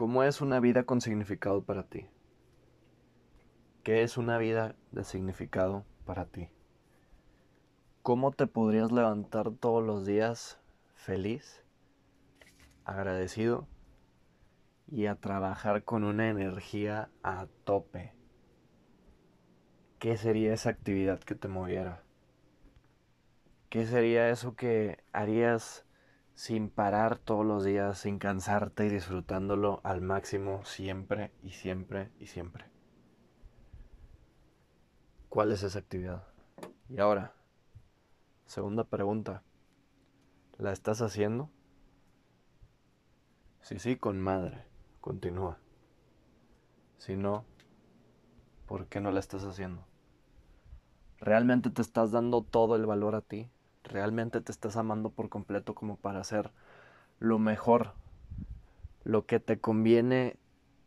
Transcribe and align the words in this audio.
¿Cómo 0.00 0.22
es 0.22 0.40
una 0.40 0.60
vida 0.60 0.84
con 0.84 1.02
significado 1.02 1.62
para 1.62 1.82
ti? 1.82 2.06
¿Qué 3.82 4.02
es 4.02 4.16
una 4.16 4.38
vida 4.38 4.74
de 4.92 5.04
significado 5.04 5.84
para 6.06 6.24
ti? 6.24 6.48
¿Cómo 8.00 8.30
te 8.30 8.46
podrías 8.46 8.90
levantar 8.92 9.50
todos 9.50 9.84
los 9.84 10.06
días 10.06 10.58
feliz, 10.94 11.62
agradecido 12.86 13.68
y 14.90 15.04
a 15.04 15.16
trabajar 15.16 15.84
con 15.84 16.04
una 16.04 16.30
energía 16.30 17.10
a 17.22 17.46
tope? 17.64 18.14
¿Qué 19.98 20.16
sería 20.16 20.54
esa 20.54 20.70
actividad 20.70 21.20
que 21.20 21.34
te 21.34 21.48
moviera? 21.48 22.02
¿Qué 23.68 23.84
sería 23.84 24.30
eso 24.30 24.56
que 24.56 25.04
harías 25.12 25.84
sin 26.40 26.70
parar 26.70 27.18
todos 27.18 27.44
los 27.44 27.64
días, 27.64 27.98
sin 27.98 28.18
cansarte 28.18 28.86
y 28.86 28.88
disfrutándolo 28.88 29.82
al 29.84 30.00
máximo 30.00 30.64
siempre 30.64 31.32
y 31.42 31.50
siempre 31.50 32.10
y 32.18 32.28
siempre? 32.28 32.64
¿Cuál 35.28 35.52
es 35.52 35.62
esa 35.62 35.80
actividad? 35.80 36.26
Y 36.88 36.98
ahora, 36.98 37.34
segunda 38.46 38.84
pregunta. 38.84 39.42
¿La 40.56 40.72
estás 40.72 41.02
haciendo? 41.02 41.50
Si 43.60 43.78
sí, 43.78 43.96
con 43.96 44.18
madre, 44.18 44.64
continúa. 45.02 45.58
Si 46.96 47.16
no, 47.16 47.44
¿por 48.66 48.86
qué 48.86 49.02
no 49.02 49.10
la 49.10 49.20
estás 49.20 49.44
haciendo? 49.44 49.84
¿Realmente 51.18 51.68
te 51.68 51.82
estás 51.82 52.12
dando 52.12 52.40
todo 52.40 52.76
el 52.76 52.86
valor 52.86 53.14
a 53.14 53.20
ti? 53.20 53.50
¿Realmente 53.84 54.40
te 54.40 54.52
estás 54.52 54.76
amando 54.76 55.10
por 55.10 55.28
completo 55.28 55.74
como 55.74 55.96
para 55.96 56.20
hacer 56.20 56.50
lo 57.18 57.38
mejor, 57.38 57.94
lo 59.04 59.26
que 59.26 59.40
te 59.40 59.58
conviene 59.58 60.36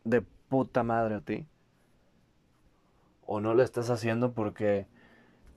de 0.03 0.21
puta 0.21 0.83
madre 0.83 1.15
a 1.15 1.21
ti? 1.21 1.47
o 3.25 3.39
no 3.39 3.53
lo 3.53 3.63
estás 3.63 3.89
haciendo 3.89 4.33
porque 4.33 4.87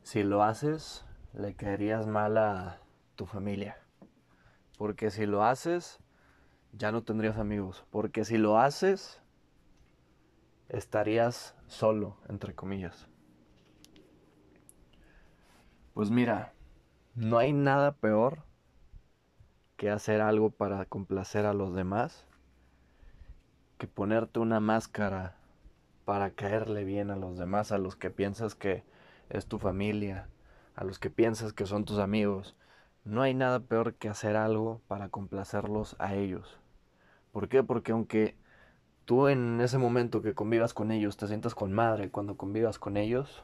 si 0.02 0.22
lo 0.22 0.42
haces 0.42 1.04
le 1.34 1.54
caerías 1.54 2.06
mal 2.06 2.38
a 2.38 2.80
tu 3.16 3.26
familia. 3.26 3.76
Porque 4.78 5.10
si 5.10 5.26
lo 5.26 5.44
haces 5.44 5.98
ya 6.72 6.92
no 6.92 7.02
tendrías 7.02 7.38
amigos. 7.38 7.84
Porque 7.90 8.24
si 8.24 8.38
lo 8.38 8.58
haces 8.58 9.20
estarías 10.68 11.54
solo, 11.66 12.16
entre 12.28 12.54
comillas. 12.54 13.08
Pues 15.94 16.10
mira, 16.10 16.52
no 17.16 17.38
hay 17.38 17.54
nada 17.54 17.92
peor 17.92 18.42
que 19.78 19.88
hacer 19.88 20.20
algo 20.20 20.50
para 20.50 20.84
complacer 20.84 21.46
a 21.46 21.54
los 21.54 21.74
demás 21.74 22.26
que 23.78 23.86
ponerte 23.86 24.38
una 24.38 24.60
máscara 24.60 25.36
para 26.04 26.30
caerle 26.30 26.84
bien 26.84 27.10
a 27.10 27.16
los 27.16 27.38
demás, 27.38 27.72
a 27.72 27.78
los 27.78 27.96
que 27.96 28.10
piensas 28.10 28.54
que 28.54 28.84
es 29.30 29.46
tu 29.46 29.58
familia, 29.58 30.28
a 30.74 30.84
los 30.84 30.98
que 30.98 31.08
piensas 31.08 31.54
que 31.54 31.64
son 31.64 31.86
tus 31.86 31.98
amigos. 31.98 32.54
No 33.04 33.22
hay 33.22 33.32
nada 33.32 33.60
peor 33.60 33.94
que 33.94 34.10
hacer 34.10 34.36
algo 34.36 34.82
para 34.86 35.08
complacerlos 35.08 35.96
a 35.98 36.14
ellos. 36.14 36.58
¿Por 37.32 37.48
qué? 37.48 37.62
Porque 37.62 37.92
aunque 37.92 38.36
tú 39.06 39.28
en 39.28 39.60
ese 39.62 39.78
momento 39.78 40.20
que 40.20 40.34
convivas 40.34 40.74
con 40.74 40.90
ellos 40.90 41.16
te 41.16 41.26
sientas 41.28 41.54
con 41.54 41.72
madre 41.72 42.10
cuando 42.10 42.36
convivas 42.36 42.78
con 42.78 42.98
ellos, 42.98 43.42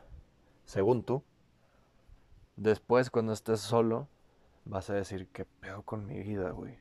según 0.66 1.04
tú, 1.04 1.24
después 2.62 3.10
cuando 3.10 3.32
estés 3.32 3.60
solo 3.60 4.08
vas 4.64 4.88
a 4.91 4.94
decir 4.94 5.28
que 5.28 5.44
peor 5.44 5.84
con 5.84 6.06
mi 6.06 6.18
vida, 6.20 6.50
güey. 6.50 6.78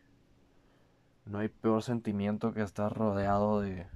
No 1.26 1.40
hay 1.40 1.50
peor 1.50 1.84
sentimiento 1.84 2.54
que 2.54 2.62
estar 2.62 2.96
rodeado 2.96 3.62
de 3.62 3.88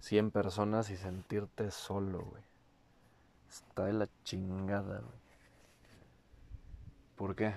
100 0.00 0.30
personas 0.30 0.90
y 0.90 0.96
sentirte 0.96 1.70
solo, 1.70 2.24
güey. 2.24 2.42
Está 3.48 3.84
de 3.86 3.92
la 3.92 4.08
chingada, 4.24 5.00
güey. 5.00 5.20
¿Por 7.16 7.34
qué? 7.34 7.54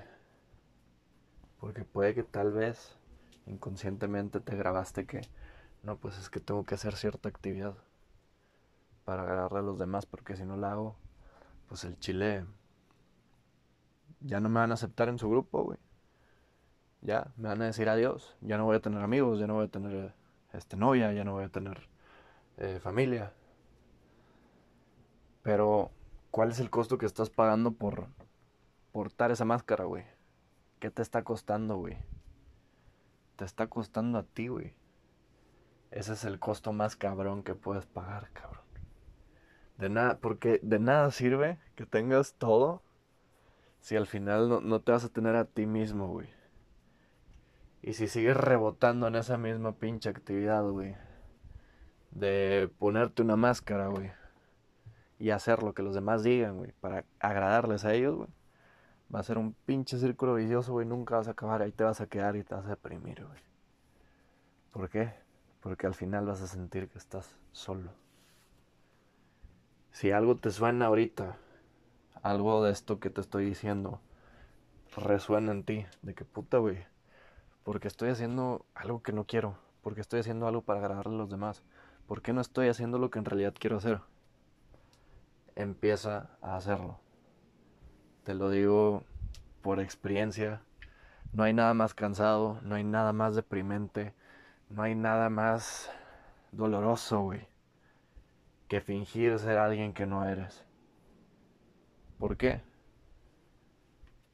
Porque 1.59 1.85
puede 1.85 2.13
que 2.13 2.23
tal 2.23 2.51
vez 2.51 2.97
inconscientemente 3.45 4.39
te 4.39 4.55
grabaste 4.55 5.05
que 5.05 5.21
no, 5.83 5.97
pues 5.97 6.17
es 6.17 6.29
que 6.29 6.39
tengo 6.39 6.63
que 6.63 6.75
hacer 6.75 6.95
cierta 6.95 7.29
actividad 7.29 7.75
para 9.05 9.23
agarrarle 9.23 9.59
a 9.59 9.61
los 9.63 9.77
demás, 9.77 10.05
porque 10.05 10.35
si 10.35 10.45
no 10.45 10.57
la 10.57 10.71
hago, 10.71 10.95
pues 11.67 11.83
el 11.83 11.99
chile 11.99 12.45
ya 14.23 14.39
no 14.39 14.49
me 14.49 14.59
van 14.59 14.71
a 14.71 14.75
aceptar 14.75 15.09
en 15.09 15.19
su 15.19 15.29
grupo, 15.29 15.63
güey. 15.63 15.79
Ya 17.01 17.31
me 17.35 17.49
van 17.49 17.61
a 17.61 17.65
decir 17.65 17.89
adiós, 17.89 18.35
ya 18.41 18.57
no 18.57 18.65
voy 18.65 18.77
a 18.77 18.81
tener 18.81 19.01
amigos, 19.01 19.39
ya 19.39 19.47
no 19.47 19.55
voy 19.55 19.65
a 19.65 19.71
tener 19.71 20.13
este 20.53 20.77
novia, 20.77 21.11
ya 21.11 21.23
no 21.23 21.33
voy 21.33 21.43
a 21.43 21.49
tener 21.49 21.89
eh, 22.57 22.79
familia. 22.81 23.33
Pero, 25.41 25.91
¿cuál 26.31 26.51
es 26.51 26.59
el 26.59 26.69
costo 26.69 26.97
que 26.97 27.05
estás 27.05 27.29
pagando 27.29 27.71
por 27.71 28.07
portar 28.93 29.31
esa 29.31 29.43
máscara, 29.43 29.83
güey? 29.83 30.05
¿Qué 30.79 30.89
te 30.89 31.01
está 31.01 31.23
costando, 31.23 31.75
güey? 31.75 31.97
Te 33.35 33.43
está 33.43 33.67
costando 33.67 34.19
a 34.19 34.23
ti, 34.23 34.47
güey. 34.47 34.73
Ese 35.91 36.13
es 36.13 36.23
el 36.23 36.39
costo 36.39 36.71
más 36.71 36.95
cabrón 36.95 37.43
que 37.43 37.55
puedes 37.55 37.85
pagar, 37.85 38.31
cabrón. 38.31 38.63
De 39.77 39.89
nada, 39.89 40.19
porque 40.19 40.59
de 40.63 40.79
nada 40.79 41.11
sirve 41.11 41.59
que 41.75 41.85
tengas 41.85 42.35
todo 42.35 42.82
si 43.83 43.95
al 43.95 44.07
final 44.07 44.49
no, 44.49 44.59
no 44.59 44.81
te 44.81 44.91
vas 44.91 45.05
a 45.05 45.09
tener 45.09 45.35
a 45.35 45.45
ti 45.45 45.67
mismo, 45.67 46.07
güey. 46.07 46.27
Y 47.83 47.93
si 47.93 48.07
sigues 48.07 48.35
rebotando 48.35 49.07
en 49.07 49.15
esa 49.15 49.37
misma 49.37 49.73
pinche 49.73 50.09
actividad, 50.09 50.63
güey 50.63 50.95
de 52.13 52.71
ponerte 52.79 53.21
una 53.21 53.35
máscara, 53.35 53.87
güey. 53.87 54.11
Y 55.19 55.29
hacer 55.31 55.63
lo 55.63 55.73
que 55.73 55.83
los 55.83 55.95
demás 55.95 56.23
digan, 56.23 56.57
güey. 56.57 56.73
Para 56.79 57.05
agradarles 57.19 57.85
a 57.85 57.93
ellos, 57.93 58.15
güey. 58.15 58.29
Va 59.13 59.19
a 59.19 59.23
ser 59.23 59.37
un 59.37 59.53
pinche 59.65 59.97
círculo 59.97 60.35
vicioso, 60.35 60.73
güey. 60.73 60.85
Nunca 60.85 61.17
vas 61.17 61.27
a 61.27 61.31
acabar. 61.31 61.61
Ahí 61.61 61.71
te 61.71 61.83
vas 61.83 62.01
a 62.01 62.07
quedar 62.07 62.35
y 62.35 62.43
te 62.43 62.55
vas 62.55 62.65
a 62.65 62.69
deprimir, 62.69 63.25
güey. 63.25 63.39
¿Por 64.71 64.89
qué? 64.89 65.13
Porque 65.61 65.87
al 65.87 65.93
final 65.93 66.25
vas 66.25 66.41
a 66.41 66.47
sentir 66.47 66.89
que 66.89 66.97
estás 66.97 67.37
solo. 67.51 67.91
Si 69.91 70.11
algo 70.11 70.35
te 70.35 70.49
suena 70.49 70.87
ahorita, 70.87 71.37
algo 72.23 72.63
de 72.63 72.71
esto 72.71 72.99
que 72.99 73.09
te 73.09 73.19
estoy 73.19 73.45
diciendo, 73.45 73.99
resuena 74.95 75.51
en 75.51 75.63
ti, 75.63 75.85
de 76.01 76.15
que 76.15 76.23
puta, 76.23 76.57
güey, 76.57 76.77
porque 77.63 77.89
estoy 77.89 78.09
haciendo 78.09 78.65
algo 78.73 79.03
que 79.03 79.11
no 79.11 79.25
quiero, 79.25 79.57
porque 79.81 80.01
estoy 80.01 80.21
haciendo 80.21 80.47
algo 80.47 80.61
para 80.61 80.79
agradarle 80.79 81.15
a 81.15 81.17
los 81.17 81.29
demás, 81.29 81.63
¿por 82.07 82.21
qué 82.21 82.31
no 82.31 82.39
estoy 82.39 82.69
haciendo 82.69 82.97
lo 82.97 83.11
que 83.11 83.19
en 83.19 83.25
realidad 83.25 83.53
quiero 83.59 83.77
hacer? 83.77 83.99
Empieza 85.55 86.29
a 86.41 86.55
hacerlo. 86.55 86.97
Te 88.23 88.33
lo 88.33 88.49
digo 88.49 89.03
por 89.61 89.81
experiencia. 89.81 90.61
No 91.33 91.43
hay 91.43 91.53
nada 91.53 91.73
más 91.73 91.93
cansado, 91.93 92.59
no 92.61 92.75
hay 92.75 92.85
nada 92.85 93.11
más 93.11 93.35
deprimente, 93.35 94.13
no 94.69 94.81
hay 94.81 94.95
nada 94.95 95.29
más 95.29 95.91
doloroso, 96.53 97.19
güey, 97.21 97.47
que 98.69 98.79
fingir 98.79 99.37
ser 99.39 99.57
alguien 99.57 99.93
que 99.93 100.05
no 100.05 100.25
eres. 100.25 100.63
¿Por 102.17 102.37
qué? 102.37 102.61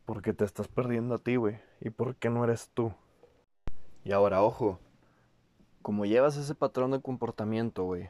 Porque 0.05 0.33
te 0.33 0.45
estás 0.45 0.67
perdiendo 0.67 1.15
a 1.15 1.19
ti, 1.19 1.35
güey. 1.35 1.59
¿Y 1.81 1.89
por 1.89 2.15
qué 2.15 2.29
no 2.29 2.43
eres 2.43 2.69
tú? 2.73 2.93
Y 4.03 4.11
ahora, 4.11 4.41
ojo, 4.41 4.79
como 5.81 6.05
llevas 6.05 6.37
ese 6.37 6.55
patrón 6.55 6.91
de 6.91 7.01
comportamiento, 7.01 7.83
güey, 7.83 8.09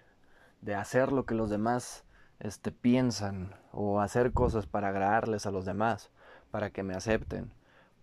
de 0.61 0.75
hacer 0.75 1.11
lo 1.11 1.25
que 1.25 1.35
los 1.35 1.49
demás 1.49 2.03
este, 2.39 2.71
piensan 2.71 3.55
o 3.71 4.01
hacer 4.01 4.33
cosas 4.33 4.65
para 4.65 4.89
agradarles 4.89 5.45
a 5.45 5.51
los 5.51 5.65
demás, 5.65 6.11
para 6.51 6.71
que 6.71 6.83
me 6.83 6.95
acepten, 6.95 7.51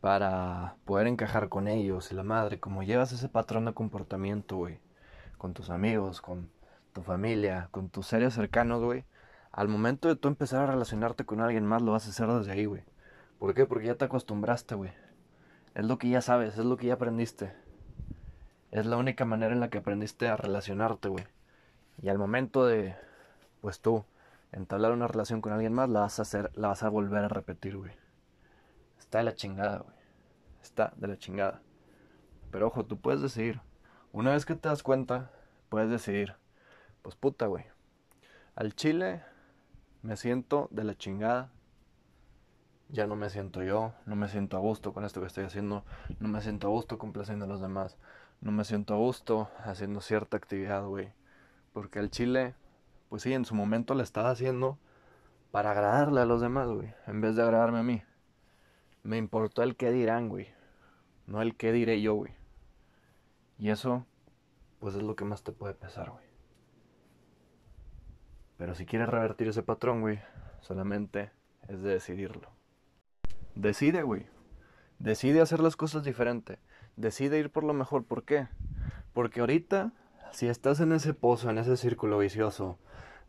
para 0.00 0.76
poder 0.84 1.06
encajar 1.06 1.48
con 1.48 1.68
ellos 1.68 2.12
y 2.12 2.14
la 2.14 2.22
madre, 2.22 2.60
como 2.60 2.82
llevas 2.82 3.12
ese 3.12 3.28
patrón 3.28 3.64
de 3.64 3.74
comportamiento, 3.74 4.56
güey, 4.56 4.78
con 5.38 5.54
tus 5.54 5.70
amigos, 5.70 6.20
con 6.20 6.50
tu 6.92 7.02
familia, 7.02 7.68
con 7.70 7.88
tus 7.88 8.06
seres 8.06 8.34
cercanos, 8.34 8.82
güey, 8.82 9.04
al 9.56 9.68
momento 9.68 10.08
de 10.08 10.16
tú 10.16 10.28
empezar 10.28 10.60
a 10.64 10.72
relacionarte 10.72 11.24
con 11.24 11.40
alguien 11.40 11.64
más, 11.64 11.80
lo 11.80 11.92
vas 11.92 12.06
a 12.06 12.10
hacer 12.10 12.28
desde 12.28 12.52
ahí, 12.52 12.66
güey. 12.66 12.84
¿Por 13.38 13.54
qué? 13.54 13.64
Porque 13.64 13.86
ya 13.86 13.94
te 13.94 14.04
acostumbraste, 14.04 14.74
güey. 14.74 14.92
Es 15.74 15.86
lo 15.86 15.96
que 15.96 16.10
ya 16.10 16.20
sabes, 16.20 16.58
es 16.58 16.64
lo 16.66 16.76
que 16.76 16.88
ya 16.88 16.94
aprendiste. 16.94 17.54
Es 18.70 18.84
la 18.84 18.98
única 18.98 19.24
manera 19.24 19.54
en 19.54 19.60
la 19.60 19.70
que 19.70 19.78
aprendiste 19.78 20.28
a 20.28 20.36
relacionarte, 20.36 21.08
güey. 21.08 21.24
Y 22.02 22.10
al 22.10 22.18
momento 22.18 22.66
de, 22.66 22.96
pues 23.62 23.80
tú, 23.80 24.04
entablar 24.52 24.92
una 24.92 25.08
relación 25.08 25.40
con 25.40 25.54
alguien 25.54 25.72
más, 25.72 25.88
la 25.88 26.00
vas 26.00 26.18
a 26.18 26.22
hacer, 26.22 26.50
la 26.54 26.68
vas 26.68 26.82
a 26.82 26.90
volver 26.90 27.24
a 27.24 27.28
repetir, 27.28 27.78
güey. 27.78 27.92
Está 28.98 29.18
de 29.18 29.24
la 29.24 29.34
chingada, 29.36 29.78
güey. 29.78 29.96
Está 30.62 30.92
de 30.96 31.08
la 31.08 31.16
chingada. 31.16 31.62
Pero 32.50 32.66
ojo, 32.66 32.84
tú 32.84 33.00
puedes 33.00 33.22
decidir. 33.22 33.62
Una 34.12 34.32
vez 34.32 34.44
que 34.44 34.54
te 34.54 34.68
das 34.68 34.82
cuenta, 34.82 35.30
puedes 35.70 35.88
decidir. 35.88 36.34
Pues 37.00 37.16
puta, 37.16 37.46
güey. 37.46 37.64
Al 38.54 38.74
chile 38.74 39.22
me 40.06 40.16
siento 40.16 40.68
de 40.70 40.84
la 40.84 40.96
chingada. 40.96 41.50
Ya 42.88 43.08
no 43.08 43.16
me 43.16 43.28
siento 43.28 43.64
yo, 43.64 43.92
no 44.06 44.14
me 44.14 44.28
siento 44.28 44.56
a 44.56 44.60
gusto 44.60 44.92
con 44.92 45.04
esto 45.04 45.20
que 45.20 45.26
estoy 45.26 45.44
haciendo, 45.44 45.84
no 46.20 46.28
me 46.28 46.40
siento 46.40 46.68
a 46.68 46.70
gusto 46.70 46.96
complaciendo 46.96 47.44
a 47.44 47.48
los 47.48 47.60
demás, 47.60 47.98
no 48.40 48.52
me 48.52 48.64
siento 48.64 48.94
a 48.94 48.98
gusto 48.98 49.50
haciendo 49.64 50.00
cierta 50.00 50.36
actividad, 50.36 50.84
güey. 50.86 51.12
Porque 51.72 51.98
el 51.98 52.12
chile, 52.12 52.54
pues 53.08 53.22
sí, 53.22 53.32
en 53.32 53.44
su 53.44 53.56
momento 53.56 53.94
le 53.96 54.04
estaba 54.04 54.30
haciendo 54.30 54.78
para 55.50 55.72
agradarle 55.72 56.20
a 56.20 56.26
los 56.26 56.40
demás, 56.40 56.68
güey, 56.68 56.94
en 57.08 57.20
vez 57.20 57.34
de 57.34 57.42
agradarme 57.42 57.80
a 57.80 57.82
mí. 57.82 58.04
Me 59.02 59.16
importó 59.16 59.64
el 59.64 59.74
qué 59.74 59.90
dirán, 59.90 60.28
güey, 60.28 60.46
no 61.26 61.42
el 61.42 61.56
qué 61.56 61.72
diré 61.72 62.00
yo, 62.00 62.14
güey. 62.14 62.32
Y 63.58 63.70
eso, 63.70 64.06
pues 64.78 64.94
es 64.94 65.02
lo 65.02 65.16
que 65.16 65.24
más 65.24 65.42
te 65.42 65.50
puede 65.50 65.74
pesar, 65.74 66.10
güey. 66.10 66.25
Pero 68.56 68.74
si 68.74 68.86
quieres 68.86 69.08
revertir 69.08 69.48
ese 69.48 69.62
patrón, 69.62 70.00
güey, 70.00 70.18
solamente 70.60 71.30
es 71.68 71.82
de 71.82 71.90
decidirlo. 71.90 72.50
Decide, 73.54 74.02
güey. 74.02 74.26
Decide 74.98 75.40
hacer 75.40 75.60
las 75.60 75.76
cosas 75.76 76.04
diferente. 76.04 76.58
Decide 76.96 77.38
ir 77.38 77.50
por 77.50 77.64
lo 77.64 77.74
mejor. 77.74 78.04
¿Por 78.04 78.24
qué? 78.24 78.48
Porque 79.12 79.40
ahorita, 79.40 79.92
si 80.32 80.46
estás 80.46 80.80
en 80.80 80.92
ese 80.92 81.14
pozo, 81.14 81.50
en 81.50 81.58
ese 81.58 81.76
círculo 81.76 82.18
vicioso 82.18 82.78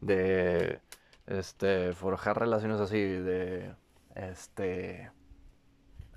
de 0.02 0.82
este 1.26 1.94
forjar 1.94 2.40
relaciones 2.40 2.80
así, 2.80 3.00
de 3.00 3.74
este 4.16 5.12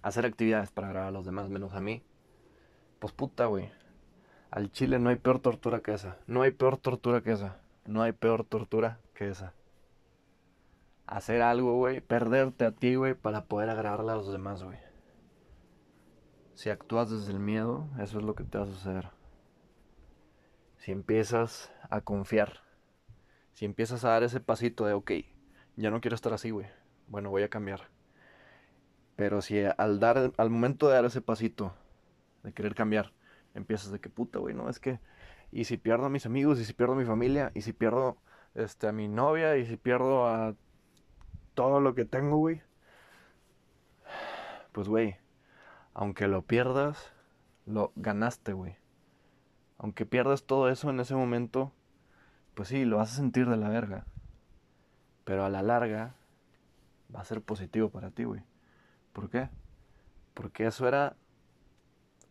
hacer 0.02 0.24
actividades 0.24 0.70
para 0.70 0.88
agradar 0.88 1.08
a 1.08 1.12
los 1.12 1.26
demás 1.26 1.48
menos 1.48 1.74
a 1.74 1.80
mí, 1.80 2.02
pues 2.98 3.12
puta, 3.12 3.46
güey. 3.46 3.70
Al 4.50 4.72
chile 4.72 4.98
no 4.98 5.10
hay 5.10 5.16
peor 5.16 5.38
tortura 5.38 5.80
que 5.80 5.94
esa. 5.94 6.16
No 6.26 6.42
hay 6.42 6.50
peor 6.50 6.76
tortura 6.76 7.22
que 7.22 7.32
esa. 7.32 7.60
No 7.90 8.02
hay 8.02 8.12
peor 8.12 8.44
tortura 8.44 9.00
que 9.14 9.28
esa. 9.28 9.52
Hacer 11.06 11.42
algo, 11.42 11.74
güey. 11.74 12.00
Perderte 12.00 12.64
a 12.64 12.70
ti, 12.70 12.94
güey, 12.94 13.14
para 13.14 13.46
poder 13.46 13.68
agradarle 13.68 14.12
a 14.12 14.14
los 14.14 14.30
demás, 14.30 14.62
güey. 14.62 14.78
Si 16.54 16.70
actúas 16.70 17.10
desde 17.10 17.32
el 17.32 17.40
miedo, 17.40 17.88
eso 17.98 18.18
es 18.18 18.24
lo 18.24 18.36
que 18.36 18.44
te 18.44 18.58
va 18.58 18.62
a 18.62 18.68
suceder. 18.68 19.08
Si 20.76 20.92
empiezas 20.92 21.72
a 21.90 22.00
confiar. 22.02 22.60
Si 23.54 23.64
empiezas 23.64 24.04
a 24.04 24.10
dar 24.10 24.22
ese 24.22 24.38
pasito 24.38 24.86
de, 24.86 24.92
ok, 24.92 25.10
ya 25.74 25.90
no 25.90 26.00
quiero 26.00 26.14
estar 26.14 26.32
así, 26.32 26.50
güey. 26.50 26.68
Bueno, 27.08 27.30
voy 27.30 27.42
a 27.42 27.50
cambiar. 27.50 27.88
Pero 29.16 29.42
si 29.42 29.64
al 29.64 29.98
dar, 29.98 30.32
al 30.36 30.50
momento 30.50 30.86
de 30.86 30.94
dar 30.94 31.06
ese 31.06 31.22
pasito, 31.22 31.74
de 32.44 32.52
querer 32.52 32.76
cambiar, 32.76 33.12
empiezas 33.54 33.90
de 33.90 33.98
que 33.98 34.10
puta, 34.10 34.38
güey, 34.38 34.54
no, 34.54 34.68
es 34.70 34.78
que, 34.78 35.00
y 35.52 35.64
si 35.64 35.76
pierdo 35.76 36.06
a 36.06 36.10
mis 36.10 36.26
amigos, 36.26 36.60
y 36.60 36.64
si 36.64 36.72
pierdo 36.72 36.94
a 36.94 36.98
mi 36.98 37.04
familia, 37.04 37.50
y 37.54 37.62
si 37.62 37.72
pierdo 37.72 38.16
este, 38.54 38.88
a 38.88 38.92
mi 38.92 39.08
novia, 39.08 39.56
y 39.56 39.66
si 39.66 39.76
pierdo 39.76 40.26
a 40.26 40.54
todo 41.54 41.80
lo 41.80 41.94
que 41.94 42.04
tengo, 42.04 42.36
güey, 42.36 42.62
pues, 44.72 44.88
güey, 44.88 45.16
aunque 45.94 46.28
lo 46.28 46.42
pierdas, 46.42 47.12
lo 47.66 47.92
ganaste, 47.96 48.52
güey. 48.52 48.76
Aunque 49.78 50.06
pierdas 50.06 50.44
todo 50.44 50.68
eso 50.68 50.90
en 50.90 51.00
ese 51.00 51.14
momento, 51.14 51.72
pues 52.54 52.68
sí, 52.68 52.84
lo 52.84 52.98
vas 52.98 53.12
a 53.12 53.16
sentir 53.16 53.48
de 53.48 53.56
la 53.56 53.68
verga. 53.68 54.04
Pero 55.24 55.44
a 55.44 55.50
la 55.50 55.62
larga 55.62 56.14
va 57.14 57.20
a 57.20 57.24
ser 57.24 57.42
positivo 57.42 57.90
para 57.90 58.10
ti, 58.10 58.24
güey. 58.24 58.42
¿Por 59.12 59.30
qué? 59.30 59.48
Porque 60.34 60.66
eso 60.66 60.86
era 60.86 61.16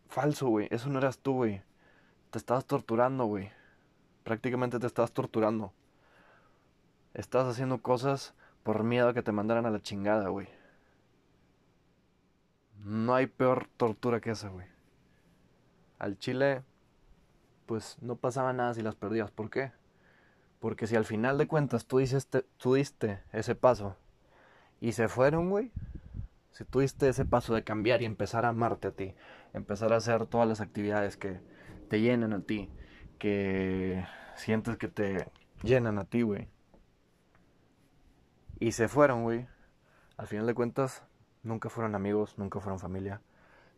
falso, 0.08 0.48
güey. 0.48 0.68
Eso 0.72 0.90
no 0.90 1.00
eras 1.00 1.20
tú, 1.20 1.34
güey. 1.34 1.62
Te 2.32 2.38
estabas 2.38 2.66
torturando, 2.66 3.26
güey. 3.26 3.50
Prácticamente 4.24 4.80
te 4.80 4.88
estabas 4.88 5.12
torturando. 5.12 5.74
Estás 7.14 7.48
haciendo 7.48 7.82
cosas 7.82 8.36
por 8.64 8.84
miedo 8.84 9.10
a 9.10 9.14
que 9.14 9.24
te 9.24 9.32
mandaran 9.32 9.66
a 9.66 9.72
la 9.72 9.82
chingada, 9.82 10.30
güey. 10.30 10.48
No 12.84 13.16
hay 13.16 13.28
peor 13.28 13.68
tortura 13.78 14.22
que 14.22 14.32
esa, 14.32 14.50
güey. 14.50 14.68
Al 15.98 16.18
chile, 16.20 16.64
pues 17.66 17.98
no 18.02 18.16
pasaba 18.16 18.54
nada 18.54 18.74
si 18.76 18.84
las 18.84 18.96
perdías. 18.96 19.32
¿Por 19.32 19.50
qué? 19.50 19.72
Porque 20.60 20.88
si 20.88 20.96
al 20.96 21.06
final 21.06 21.38
de 21.38 21.48
cuentas 21.48 21.86
tú, 21.88 21.98
dices, 21.98 22.28
tú 22.58 22.74
diste 22.76 23.24
ese 23.32 23.56
paso 23.56 23.96
y 24.80 24.92
se 24.92 25.08
fueron, 25.08 25.50
güey, 25.50 25.72
si 26.52 26.64
tú 26.66 26.82
diste 26.82 27.10
ese 27.10 27.26
paso 27.26 27.54
de 27.54 27.64
cambiar 27.64 28.02
y 28.02 28.06
empezar 28.06 28.46
a 28.46 28.50
amarte 28.50 28.90
a 28.90 28.92
ti, 28.92 29.16
empezar 29.54 29.94
a 29.94 29.98
hacer 29.98 30.26
todas 30.26 30.48
las 30.48 30.62
actividades 30.62 31.18
que 31.18 31.40
te 31.90 32.00
llenan 32.00 32.34
a 32.34 32.42
ti, 32.42 32.70
que 33.18 34.06
sientes 34.36 34.78
que 34.78 34.88
te 34.88 35.30
llenan 35.64 35.98
a 35.98 36.06
ti, 36.06 36.22
güey. 36.22 36.48
Y 38.60 38.72
se 38.74 38.88
fueron, 38.88 39.24
güey. 39.24 39.48
Al 40.18 40.28
final 40.28 40.46
de 40.46 40.54
cuentas, 40.54 41.04
nunca 41.44 41.70
fueron 41.70 41.96
amigos, 41.96 42.38
nunca 42.38 42.60
fueron 42.60 42.80
familia. 42.80 43.22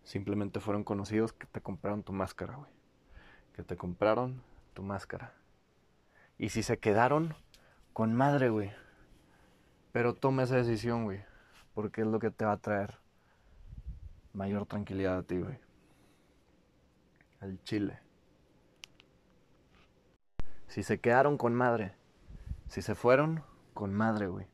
Simplemente 0.04 0.60
fueron 0.60 0.84
conocidos 0.84 1.34
que 1.34 1.48
te 1.48 1.62
compraron 1.62 2.04
tu 2.04 2.14
máscara, 2.14 2.56
güey. 2.56 2.72
Que 3.54 3.64
te 3.64 3.78
compraron 3.78 4.42
tu 4.74 4.84
máscara. 4.84 5.34
Y 6.38 6.50
si 6.50 6.64
se 6.64 6.80
quedaron, 6.80 7.36
con 7.94 8.14
madre, 8.14 8.50
güey. 8.50 8.72
Pero 9.92 10.16
toma 10.16 10.44
esa 10.44 10.56
decisión, 10.56 11.04
güey. 11.04 11.24
Porque 11.74 12.02
es 12.02 12.08
lo 12.08 12.20
que 12.20 12.32
te 12.32 12.46
va 12.46 12.54
a 12.54 12.58
traer 12.58 12.98
mayor 14.34 14.66
tranquilidad 14.66 15.18
a 15.20 15.24
ti, 15.24 15.38
güey. 15.38 15.60
Al 17.42 17.62
chile. 17.64 18.00
Si 20.68 20.84
se 20.84 21.02
quedaron 21.02 21.38
con 21.38 21.54
madre. 21.54 21.94
Si 22.70 22.82
se 22.82 22.96
fueron, 22.96 23.44
con 23.74 23.94
madre, 23.94 24.28
güey. 24.28 24.48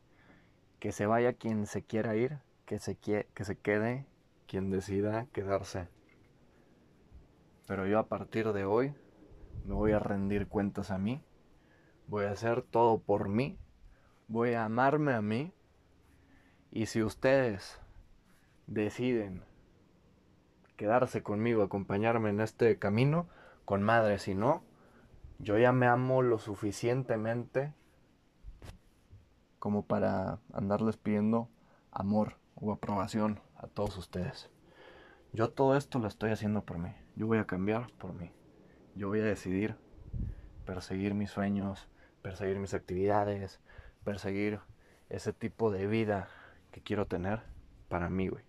Que 0.79 0.91
se 0.91 1.05
vaya 1.05 1.33
quien 1.33 1.67
se 1.67 1.83
quiera 1.83 2.15
ir. 2.15 2.39
Que 2.65 2.79
se, 2.79 2.95
que 2.95 3.43
se 3.43 3.55
quede 3.59 4.07
quien 4.47 4.71
decida 4.71 5.27
quedarse. 5.27 5.87
Pero 7.67 7.85
yo 7.85 7.99
a 7.99 8.07
partir 8.07 8.51
de 8.53 8.65
hoy 8.65 8.95
me 9.65 9.75
voy 9.75 9.91
a 9.91 9.99
rendir 9.99 10.47
cuentas 10.47 10.89
a 10.89 10.97
mí 10.97 11.21
voy 12.07 12.25
a 12.25 12.31
hacer 12.31 12.61
todo 12.61 12.99
por 12.99 13.29
mí, 13.29 13.57
voy 14.27 14.53
a 14.53 14.65
amarme 14.65 15.13
a 15.13 15.21
mí 15.21 15.53
y 16.71 16.87
si 16.87 17.03
ustedes 17.03 17.79
deciden 18.65 19.43
quedarse 20.77 21.23
conmigo, 21.23 21.63
acompañarme 21.63 22.29
en 22.29 22.39
este 22.39 22.79
camino, 22.79 23.27
con 23.65 23.83
madre, 23.83 24.19
si 24.19 24.33
no, 24.33 24.63
yo 25.39 25.57
ya 25.57 25.71
me 25.71 25.87
amo 25.87 26.21
lo 26.21 26.39
suficientemente 26.39 27.73
como 29.59 29.85
para 29.85 30.39
andarles 30.53 30.97
pidiendo 30.97 31.49
amor 31.91 32.37
o 32.55 32.71
aprobación 32.71 33.41
a 33.57 33.67
todos 33.67 33.97
ustedes. 33.97 34.49
Yo 35.33 35.49
todo 35.49 35.75
esto 35.75 35.99
lo 35.99 36.07
estoy 36.07 36.31
haciendo 36.31 36.63
por 36.63 36.77
mí. 36.77 36.95
Yo 37.15 37.27
voy 37.27 37.39
a 37.39 37.45
cambiar 37.45 37.91
por 37.97 38.13
mí. 38.13 38.31
Yo 38.95 39.09
voy 39.09 39.19
a 39.19 39.25
decidir 39.25 39.75
perseguir 40.65 41.13
mis 41.13 41.31
sueños, 41.31 41.89
perseguir 42.21 42.59
mis 42.59 42.73
actividades, 42.73 43.59
perseguir 44.03 44.59
ese 45.09 45.33
tipo 45.33 45.71
de 45.71 45.87
vida 45.87 46.29
que 46.71 46.81
quiero 46.81 47.05
tener 47.05 47.41
para 47.89 48.09
mí, 48.09 48.27
güey. 48.27 48.43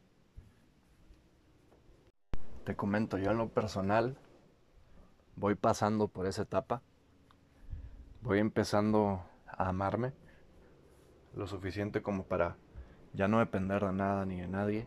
Te 2.69 2.77
comento, 2.77 3.17
yo 3.17 3.31
en 3.31 3.39
lo 3.39 3.49
personal 3.49 4.19
voy 5.37 5.55
pasando 5.55 6.09
por 6.09 6.27
esa 6.27 6.43
etapa. 6.43 6.83
Voy 8.21 8.41
empezando 8.41 9.25
a 9.47 9.71
amarme 9.71 10.13
lo 11.33 11.47
suficiente 11.47 12.03
como 12.03 12.25
para 12.25 12.59
ya 13.15 13.27
no 13.27 13.39
depender 13.39 13.83
de 13.83 13.93
nada 13.95 14.27
ni 14.27 14.39
de 14.39 14.49
nadie. 14.49 14.87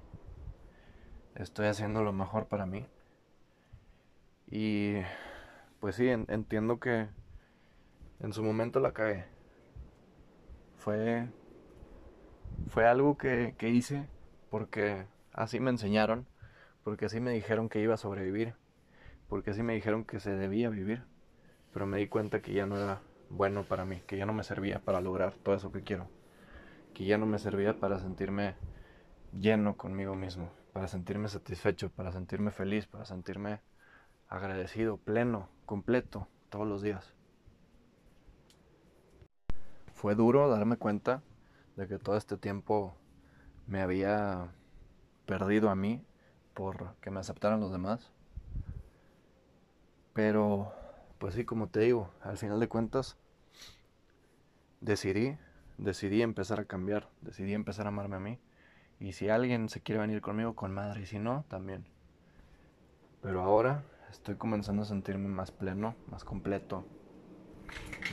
Estoy 1.34 1.66
haciendo 1.66 2.04
lo 2.04 2.14
mejor 2.14 2.46
para 2.50 2.68
mí. 2.68 2.86
Y 4.46 4.98
pues 5.80 5.96
sí, 5.96 6.08
entiendo 6.08 6.80
que 6.80 7.10
en 8.20 8.32
su 8.32 8.44
momento 8.44 8.80
la 8.80 8.92
cagué. 8.92 9.26
Fue, 10.78 11.28
fue 12.68 12.86
algo 12.86 13.18
que, 13.18 13.56
que 13.58 13.70
hice 13.70 14.08
porque 14.52 15.08
así 15.34 15.60
me 15.60 15.72
enseñaron, 15.72 16.28
porque 16.84 17.06
así 17.06 17.20
me 17.20 17.32
dijeron 17.32 17.70
que 17.70 17.82
iba 17.82 17.94
a 17.94 17.98
sobrevivir, 17.98 18.56
porque 19.28 19.52
así 19.52 19.64
me 19.64 19.74
dijeron 19.74 20.04
que 20.04 20.20
se 20.20 20.32
debía 20.32 20.70
vivir, 20.70 21.04
pero 21.74 21.86
me 21.86 21.98
di 21.98 22.08
cuenta 22.08 22.42
que 22.42 22.54
ya 22.54 22.66
no 22.66 22.78
era 22.78 23.02
bueno 23.30 23.64
para 23.64 23.86
mí, 23.86 24.02
que 24.08 24.18
ya 24.18 24.26
no 24.26 24.34
me 24.34 24.44
servía 24.44 24.80
para 24.80 25.02
lograr 25.02 25.34
todo 25.34 25.56
eso 25.56 25.72
que 25.72 25.84
quiero, 25.84 26.08
que 26.94 27.06
ya 27.06 27.18
no 27.18 27.26
me 27.26 27.40
servía 27.40 27.80
para 27.80 28.00
sentirme 28.00 28.56
lleno 29.32 29.78
conmigo 29.78 30.16
mismo, 30.16 30.52
para 30.74 30.88
sentirme 30.88 31.28
satisfecho, 31.28 31.90
para 31.90 32.12
sentirme 32.12 32.52
feliz, 32.52 32.88
para 32.88 33.06
sentirme 33.06 33.62
agradecido, 34.28 34.98
pleno, 34.98 35.50
completo, 35.66 36.28
todos 36.50 36.68
los 36.68 36.82
días. 36.82 37.14
Fue 39.94 40.16
duro 40.16 40.50
darme 40.50 40.78
cuenta 40.78 41.22
de 41.76 41.88
que 41.88 41.98
todo 41.98 42.18
este 42.18 42.38
tiempo 42.38 42.96
me 43.68 43.82
había 43.82 44.50
perdido 45.26 45.70
a 45.70 45.76
mí 45.76 46.04
por 46.54 46.96
que 47.02 47.12
me 47.12 47.20
aceptaran 47.20 47.60
los 47.60 47.72
demás. 47.72 48.12
Pero, 50.14 50.74
pues 51.18 51.36
sí, 51.36 51.46
como 51.46 51.68
te 51.68 51.82
digo, 51.82 52.10
al 52.22 52.38
final 52.38 52.60
de 52.60 52.68
cuentas, 52.68 53.18
decidí, 54.82 55.38
decidí 55.78 56.22
empezar 56.22 56.60
a 56.60 56.66
cambiar, 56.66 57.08
decidí 57.22 57.54
empezar 57.54 57.86
a 57.86 57.90
amarme 57.90 58.18
a 58.18 58.20
mí. 58.20 58.40
Y 59.00 59.14
si 59.14 59.30
alguien 59.30 59.70
se 59.70 59.82
quiere 59.82 60.02
venir 60.02 60.22
conmigo, 60.22 60.56
con 60.56 60.74
madre, 60.74 61.02
y 61.02 61.06
si 61.06 61.18
no, 61.18 61.46
también. 61.48 61.86
Pero 63.22 63.42
ahora 63.42 63.84
estoy 64.10 64.36
comenzando 64.36 64.84
a 64.84 64.86
sentirme 64.86 65.28
más 65.28 65.52
pleno, 65.52 65.96
más 66.08 66.24
completo, 66.24 66.86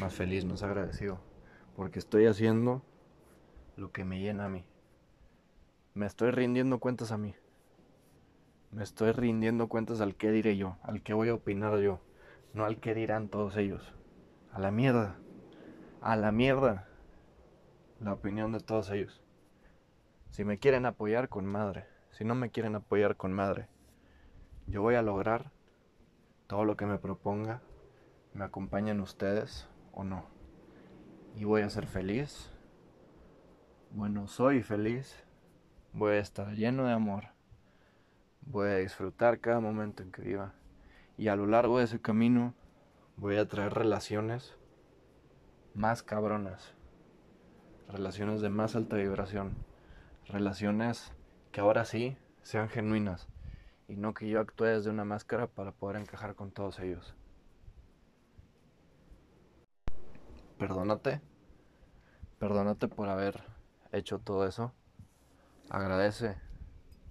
más 0.00 0.14
feliz, 0.14 0.45
más 0.45 0.62
agradecido. 0.62 1.18
Porque 1.76 1.99
estoy 1.99 2.26
haciendo 2.26 2.83
lo 3.76 3.92
que 3.92 4.04
me 4.04 4.21
llena 4.21 4.47
a 4.47 4.49
mí. 4.49 4.64
Me 5.95 6.07
estoy 6.07 6.30
rindiendo 6.30 6.78
cuentas 6.78 7.12
a 7.12 7.18
mí. 7.18 7.35
Me 8.71 8.83
estoy 8.83 9.13
rindiendo 9.13 9.69
cuentas 9.69 10.01
al 10.03 10.15
que 10.15 10.31
diré 10.31 10.57
yo, 10.57 10.77
al 10.83 11.03
que 11.03 11.15
voy 11.15 11.31
a 11.31 11.35
opinar 11.35 11.79
yo, 11.79 12.01
no 12.53 12.67
al 12.67 12.81
que 12.81 12.95
dirán 12.95 13.29
todos 13.29 13.57
ellos. 13.57 13.95
A 14.53 14.61
la 14.61 14.71
mierda. 14.71 15.17
A 16.03 16.17
la 16.17 16.33
mierda. 16.33 16.87
La 18.01 18.13
opinión 18.13 18.53
de 18.53 18.61
todos 18.61 18.91
ellos. 18.91 19.23
Si 20.29 20.45
me 20.45 20.59
quieren 20.59 20.85
apoyar 20.85 21.31
con 21.31 21.47
madre, 21.47 21.87
si 22.11 22.25
no 22.25 22.35
me 22.35 22.51
quieren 22.51 22.75
apoyar 22.75 23.17
con 23.17 23.33
madre, 23.33 23.69
yo 24.67 24.83
voy 24.83 24.97
a 24.97 25.03
lograr 25.03 25.51
todo 26.47 26.65
lo 26.65 26.77
que 26.77 26.85
me 26.85 26.99
proponga, 26.99 27.63
me 28.35 28.45
acompañen 28.45 29.01
ustedes 29.01 29.67
o 29.93 30.05
no. 30.05 30.27
Y 31.37 31.45
voy 31.45 31.63
a 31.63 31.71
ser 31.71 31.87
feliz. 31.87 32.51
Bueno, 33.93 34.27
soy 34.29 34.63
feliz. 34.63 35.25
Voy 35.93 36.13
a 36.13 36.19
estar 36.19 36.53
lleno 36.55 36.85
de 36.85 36.93
amor. 36.93 37.38
Voy 38.50 38.71
a 38.71 38.76
disfrutar 38.76 39.40
cada 39.40 39.61
momento 39.61 40.02
en 40.02 40.11
que 40.11 40.23
viva. 40.23 40.55
Y 41.19 41.28
a 41.28 41.37
lo 41.37 41.47
largo 41.47 41.76
de 41.76 41.85
ese 41.85 42.00
camino 42.00 42.55
voy 43.19 43.37
a 43.37 43.47
traer 43.47 43.75
relaciones 43.75 44.57
más 45.75 46.02
cabronas. 46.02 46.73
Relaciones 47.88 48.40
de 48.40 48.49
más 48.49 48.75
alta 48.75 48.97
vibración. 48.97 49.55
Relaciones 50.28 51.12
que 51.52 51.61
ahora 51.61 51.85
sí 51.85 52.17
sean 52.40 52.71
genuinas. 52.71 53.28
Y 53.87 53.97
no 53.97 54.14
que 54.14 54.31
yo 54.31 54.40
actúe 54.40 54.64
desde 54.64 54.88
una 54.88 55.05
máscara 55.05 55.47
para 55.47 55.73
poder 55.73 55.97
encajar 56.00 56.35
con 56.35 56.50
todos 56.50 56.78
ellos. 56.78 57.14
Perdónate. 60.59 61.21
Perdónate 62.38 62.88
por 62.88 63.11
haber 63.11 63.45
hecho 63.93 64.21
todo 64.21 64.47
eso. 64.47 64.73
Agradece 65.69 66.48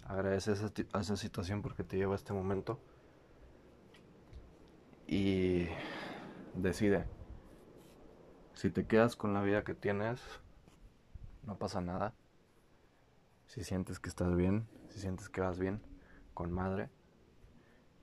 Agradece 0.07 0.53
esa, 0.53 0.71
esa 0.99 1.17
situación 1.17 1.61
porque 1.61 1.83
te 1.83 1.97
lleva 1.97 2.13
a 2.13 2.15
este 2.15 2.33
momento. 2.33 2.79
Y 5.05 5.67
decide. 6.55 7.05
Si 8.53 8.69
te 8.69 8.87
quedas 8.87 9.15
con 9.15 9.33
la 9.33 9.41
vida 9.41 9.63
que 9.63 9.73
tienes, 9.75 10.21
no 11.43 11.57
pasa 11.57 11.81
nada. 11.81 12.13
Si 13.45 13.63
sientes 13.63 13.99
que 13.99 14.09
estás 14.09 14.35
bien, 14.35 14.67
si 14.89 14.99
sientes 14.99 15.29
que 15.29 15.41
vas 15.41 15.59
bien, 15.59 15.81
con 16.33 16.51
madre. 16.51 16.89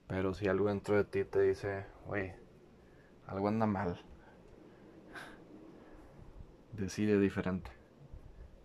Pero 0.06 0.34
si 0.34 0.46
algo 0.46 0.68
dentro 0.68 0.96
de 0.96 1.04
ti 1.04 1.24
te 1.24 1.40
dice, 1.40 1.86
oye, 2.06 2.36
algo 3.26 3.48
anda 3.48 3.66
mal, 3.66 4.00
decide 6.72 7.18
diferente. 7.18 7.70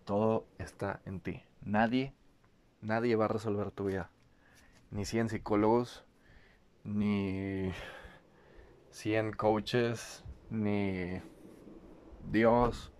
Todo 0.04 0.46
está 0.58 1.00
en 1.04 1.20
ti. 1.20 1.42
Nadie 1.62 2.14
Nadie 2.82 3.14
va 3.16 3.26
a 3.26 3.28
resolver 3.28 3.70
tu 3.70 3.86
vida. 3.86 4.10
Ni 4.90 5.04
100 5.04 5.28
psicólogos, 5.28 6.04
ni 6.82 7.72
100 8.90 9.32
coaches, 9.32 10.24
ni 10.48 11.20
Dios, 12.30 12.92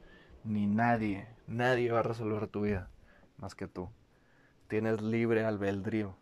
ni 0.45 0.67
nadie. 0.67 1.29
Nadie 1.47 1.91
va 1.91 2.01
a 2.01 2.03
resolver 2.03 2.47
tu 2.47 2.63
vida 2.63 2.91
más 3.39 3.55
que 3.55 3.67
tú. 3.67 3.91
Tienes 4.69 5.01
libre 5.01 5.45
albedrío 5.45 6.15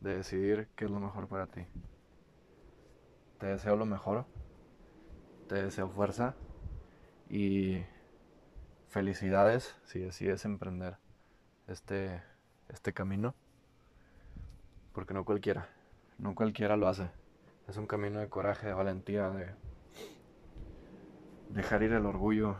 de 0.00 0.16
decidir 0.16 0.68
qué 0.74 0.86
es 0.86 0.90
lo 0.90 1.00
mejor 1.00 1.28
para 1.28 1.46
ti. 1.46 1.66
Te 3.38 3.46
deseo 3.46 3.76
lo 3.76 3.86
mejor. 3.86 4.26
Te 5.48 5.62
deseo 5.62 5.88
fuerza 5.88 6.34
y 7.28 7.84
felicidades 8.88 9.76
si 9.84 10.00
decides 10.00 10.44
emprender 10.44 10.96
este 11.66 12.22
este 12.72 12.92
camino, 12.92 13.34
porque 14.92 15.14
no 15.14 15.24
cualquiera, 15.24 15.68
no 16.18 16.34
cualquiera 16.34 16.76
lo 16.76 16.88
hace. 16.88 17.10
Es 17.68 17.76
un 17.76 17.86
camino 17.86 18.20
de 18.20 18.28
coraje, 18.28 18.66
de 18.66 18.72
valentía, 18.72 19.30
de 19.30 19.54
dejar 21.50 21.82
ir 21.82 21.92
el 21.92 22.06
orgullo, 22.06 22.56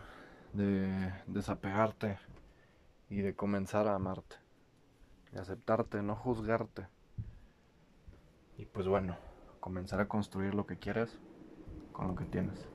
de 0.52 1.12
desapegarte 1.26 2.18
y 3.08 3.22
de 3.22 3.34
comenzar 3.34 3.88
a 3.88 3.94
amarte, 3.94 4.36
de 5.32 5.40
aceptarte, 5.40 6.02
no 6.02 6.14
juzgarte. 6.14 6.86
Y 8.56 8.66
pues 8.66 8.86
bueno, 8.86 9.16
comenzar 9.58 10.00
a 10.00 10.08
construir 10.08 10.54
lo 10.54 10.66
que 10.66 10.78
quieres 10.78 11.18
con 11.92 12.08
lo 12.08 12.14
que 12.14 12.24
tienes. 12.24 12.69